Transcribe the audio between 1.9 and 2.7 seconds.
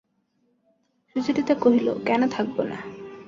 কেন থাকব